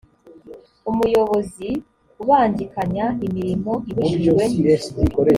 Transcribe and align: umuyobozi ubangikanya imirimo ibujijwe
umuyobozi 0.91 1.69
ubangikanya 2.21 3.05
imirimo 3.25 3.71
ibujijwe 3.91 4.43